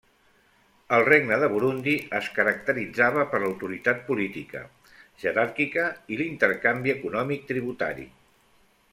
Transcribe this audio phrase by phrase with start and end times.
[0.95, 4.61] El Regne de Burundi es caracteritzava per l'autoritat política,
[5.25, 5.85] jeràrquica
[6.15, 8.07] i l'intercanvi econòmic tributari.